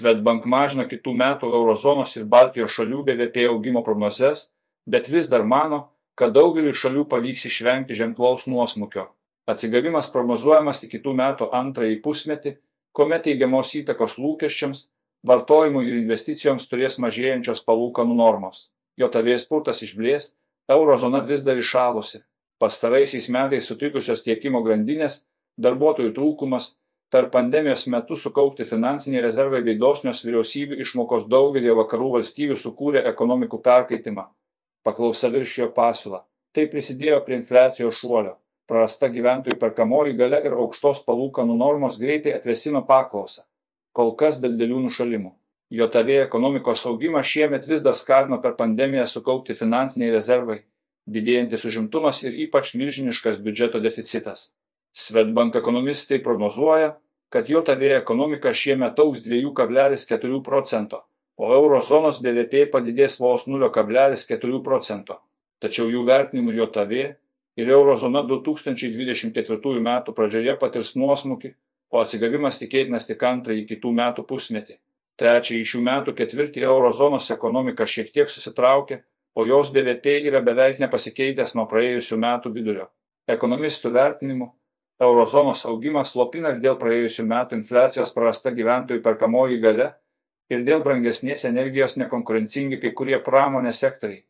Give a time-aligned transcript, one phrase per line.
[0.00, 4.50] Svetbank mažina kitų metų Eurozonos ir Baltijos šalių BVP augimo prognozes,
[4.88, 9.10] bet vis dar mano, kad daugeliu šalių pavyks išvengti ženklaus nuosmukio.
[9.50, 12.54] Atsigavimas prognozuojamas tik kitų metų antrąjį pusmetį,
[12.96, 14.88] kuomet teigiamos įtakos lūkesčiams,
[15.26, 18.70] vartojimui ir investicijoms turės mažėjančios palūkanų normos.
[19.00, 20.34] JAV spurtas išblės,
[20.70, 22.22] eurozona vis dar išalusi.
[22.60, 25.24] Pastaraisiais metais sutrikusios tiekimo grandinės,
[25.60, 26.74] darbuotojų trūkumas,
[27.10, 33.58] per pandemijos metu sukaupti finansiniai rezervai bei dosnios vyriausybių išmokos daugelį vakarų valstybių sukūrė ekonomikų
[33.64, 34.28] perkaitimą.
[34.86, 36.22] Paklausa viršijo pasiūlą.
[36.54, 38.36] Tai prisidėjo prie infliacijos šuolio.
[38.70, 43.42] Prarasta gyventojų perkamoji gale ir aukštos palūkanų normos greitai atvesino paklausą.
[43.92, 45.34] Kol kas be didelių nušalimų.
[45.70, 50.60] JAV ekonomikos augimą šiemet vis dar skatino per pandemiją sukaupti finansiniai rezervai,
[51.06, 54.52] didėjantis užimtumas ir ypač milžiniškas biudžeto deficitas.
[55.00, 56.90] Svetbank ekonomistai prognozuoja,
[57.32, 61.04] kad JAV ekonomika šiemet augs 2,4 procento,
[61.36, 65.16] o eurozonos BVP padidės vos 0,4 procento.
[65.62, 66.92] Tačiau jų vertinimu JAV
[67.56, 69.90] ir eurozona 2024 m.
[70.12, 71.54] pradžioje patirs nuosmukį,
[71.90, 74.76] o atsigavimas tikėtinas tik antrąjį kitų metų pusmetį.
[75.20, 79.02] Trečiąjį šių metų ketvirtį eurozonos ekonomika šiek tiek susitraukė,
[79.34, 82.90] o jos BVP yra beveik nepasikeitęs nuo praėjusių metų vidurio.
[83.30, 84.52] Ekonomistų vertinimu,
[85.00, 89.90] eurozonos augimas slopina ir dėl praėjusių metų infliacijos prarasta gyventojų perkamoji gale
[90.52, 94.24] ir dėl brangesnės energijos nekonkurencingi kai kurie pramonės sektoriai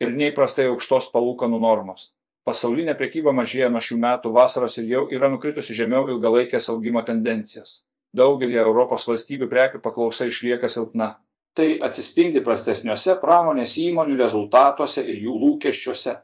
[0.00, 2.12] ir neįprastai aukštos palūkanų normos.
[2.44, 7.82] Pasaulinė prekyba mažėja nuo šių metų vasaros ir jau yra nukritusi žemiau ilgalaikės augimo tendencijos.
[8.14, 11.14] Daugelį Europos valstybių prekių paklausa išlieka silpna.
[11.56, 16.16] Tai atsispindi prastesniuose pramonės įmonių rezultatuose ir jų lūkesčiuose.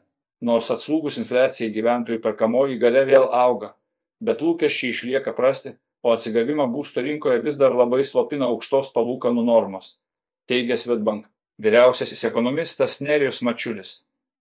[0.45, 3.73] Nors atslūgus infliacijai gyventojų perkamoji gale vėl auga,
[4.21, 9.97] bet lūkesčiai išlieka prasti, o atsigavimą būsto rinkoje vis dar labai slopina aukštos palūkanų normos,
[10.49, 11.27] teigia Svetbank.
[11.61, 13.89] Vyriausiasis ekonomistas Nerijus Mačiulis.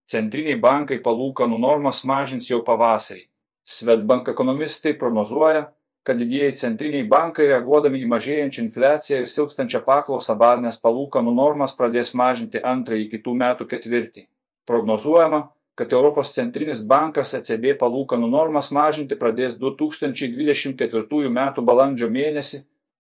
[0.09, 3.27] Centriniai bankai palūkanų normas mažins jau pavasarį.
[3.69, 5.67] Svetbank ekonomistai prognozuoja,
[6.03, 12.15] kad didieji centriniai bankai reaguodami į mažėjančią infliaciją ir silpstančią paklausą bazinės palūkanų normas pradės
[12.17, 14.25] mažinti antrąjį kitų metų ketvirtį.
[14.71, 15.43] Prognozuojama,
[15.81, 21.39] kad Europos centrinis bankas ECB palūkanų normas mažinti pradės 2024 m.
[21.65, 22.59] balandžio mėnesį,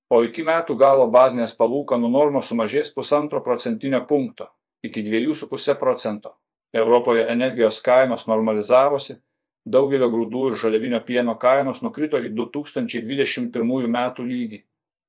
[0.08, 4.46] o iki metų galo bazinės palūkanų normos sumažės pusantro procentinio punkto
[4.82, 6.32] iki 2,5 procento.
[6.72, 9.18] Europoje energijos kainos normalizavosi,
[9.68, 14.62] daugelio grūdų ir žaliavinio pieno kainos nukrito į 2021 metų lygį.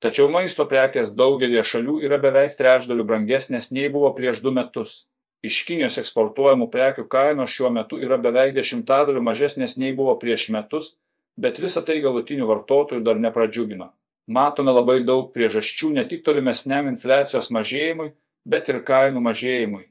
[0.03, 5.05] Tačiau maisto prekės daugelie šalių yra beveik trečdaliu brangesnės nei buvo prieš du metus.
[5.41, 10.91] Iš Kinijos eksportuojamų prekių kainos šiuo metu yra beveik dešimtadaliu mažesnės nei buvo prieš metus,
[11.33, 13.89] bet visa tai galutinių vartotojų dar nepradžiugino.
[14.29, 18.11] Matome labai daug priežasčių ne tik tolimesniam infliacijos mažėjimui,
[18.45, 19.87] bet ir kainų mažėjimui,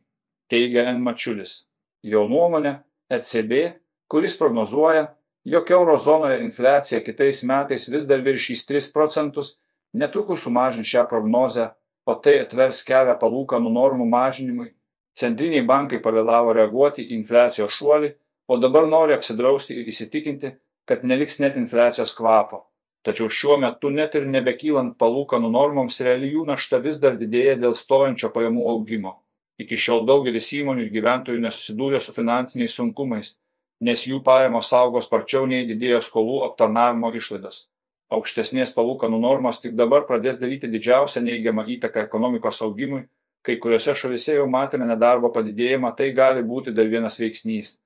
[0.46, 1.02] teigia N.
[1.02, 1.64] Mačiulis.
[2.06, 2.78] Jo nuomonė,
[3.10, 3.74] ECB,
[4.06, 5.08] kuris prognozuoja,
[5.42, 9.56] jog eurozonoje infliacija kitais metais vis dar viršys 3 procentus,
[9.90, 11.72] netrukus sumažins šią prognozę,
[12.06, 14.76] o tai atvers kelią palūkanų normų mažinimui
[15.18, 18.10] Centriniai bankai pavėlavo reaguoti į infliacijos šuolį,
[18.50, 20.54] o dabar nori apsidrausti ir įsitikinti,
[20.88, 22.64] kad neliks net infliacijos kvapo.
[23.06, 27.76] Tačiau šiuo metu net ir nebekylant palūkanų normoms reali jų našta vis dar didėja dėl
[27.78, 29.14] stojančio pajamų augimo.
[29.60, 33.34] Iki šiol daugelis įmonių ir gyventojų nesusidūrė su finansiniais sunkumais,
[33.80, 37.66] nes jų pajamos augo sparčiau nei didėjo skolų aptarnavimo išlaidos.
[38.12, 43.04] Aukštesnės palūkanų normos tik dabar pradės daryti didžiausią neigiamą įtaką ekonomikos augimui
[43.46, 47.78] kai kuriuose šalyse jau matėme nedarbo padidėjimą, tai gali būti dar vienas veiksnys,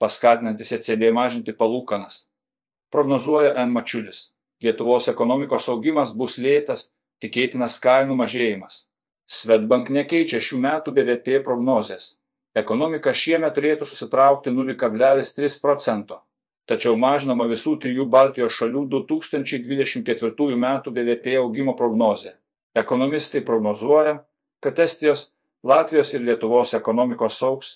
[0.00, 2.26] paskatinantis ECB mažinti palūkanas.
[2.92, 3.72] Prognozuoja N.
[3.72, 4.32] Mačiulis.
[4.62, 6.90] Lietuvos ekonomikos augimas bus lėtas,
[7.22, 8.86] tikėtinas kainų mažėjimas.
[9.26, 12.16] Svetbank nekeičia šių metų BVP prognozės.
[12.58, 16.20] Ekonomika šiemet turėtų susitraukti 0,3 procento.
[16.68, 20.66] Tačiau mažinama visų trijų Baltijos šalių 2024 m.
[20.84, 22.36] BVP augimo prognozė.
[22.78, 24.20] Ekonomistai prognozuoja,
[24.62, 25.32] kad Estijos,
[25.62, 27.70] Latvijos ir Lietuvos ekonomikos auks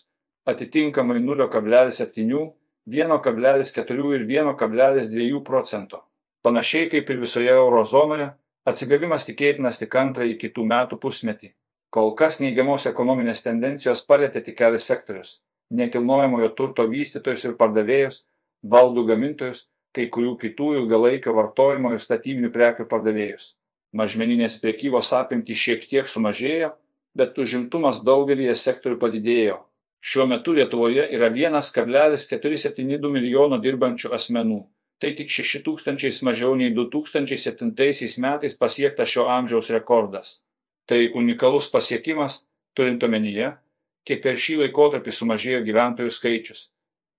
[0.46, 2.52] atitinkamai 0,7,
[2.86, 6.04] 1,4 ir 1,2 procento.
[6.42, 8.28] Panašiai kaip ir visoje eurozonoje,
[8.70, 11.50] atsigavimas tikėtinas tik antrąjį kitų metų pusmetį.
[11.90, 15.42] Kol kas neigiamos ekonominės tendencijos palėtė tik kelias sektorius-
[15.80, 18.22] nekilnojamojo turto vystytojus ir pardavėjus,
[18.62, 23.54] baldų gamintojus, kai kurių kitų ilgalaikio vartojimo ir statybinių prekių pardavėjus
[23.94, 26.72] mažmeninės prekybos apimtys šiek tiek sumažėjo,
[27.16, 29.60] bet užimtumas daugelį sektorių padidėjo.
[30.06, 34.60] Šiuo metu Lietuvoje yra 1,472 milijono dirbančių asmenų.
[35.02, 37.72] Tai tik 6 tūkstančiais mažiau nei 2007
[38.22, 40.46] metais pasiektas šio amžiaus rekordas.
[40.88, 42.46] Tai unikalus pasiekimas,
[42.76, 43.50] turint omenyje,
[44.06, 46.68] kiek per šį laikotarpį sumažėjo gyventojų skaičius.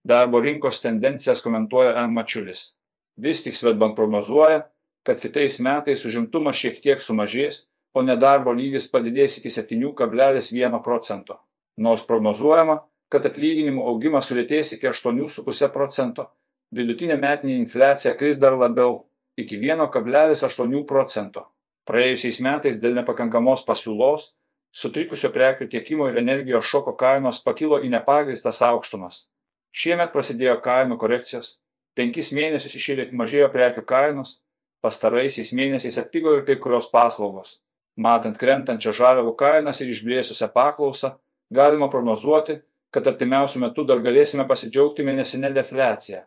[0.08, 2.16] Darbo rinkos tendencijas komentuoja M.
[2.16, 2.72] Mačiulis.
[3.20, 4.64] Vis tik Svetbank prognozuoja,
[5.08, 7.64] kad kitais metais užimtumas šiek tiek sumažės,
[7.96, 11.40] o nedarbo lygis padidės iki 7,1 procento.
[11.80, 16.28] Nors prognozuojama, kad atlyginimų augimas sulėtės iki 8,5 procento,
[16.76, 19.06] vidutinė metinė infliacija kris dar labiau
[19.40, 21.46] iki 1,8 procento.
[21.88, 24.34] Praėjusiais metais dėl nepakankamos pasiūlos
[24.76, 29.30] sutrikusio prekių tiekimo ir energijos šoko kainos pakilo į nepagristas aukštumas.
[29.72, 31.56] Šiemet prasidėjo kainų korekcijos,
[31.96, 34.42] penkis mėnesius išėlė mažėjo prekių kainos,
[34.82, 37.58] pastaraisiais mėnesiais atpigo ir kai kurios paslaugos.
[37.98, 41.16] Matant krentančią žaliavų kainas ir išblėsusią paklausą,
[41.50, 42.60] galima prognozuoti,
[42.94, 46.24] kad artimiausių metų dar galėsime pasidžiaugti mėnesinę defliaciją.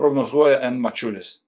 [0.00, 0.80] Prognozuoja N.
[0.82, 1.43] Mačiulis.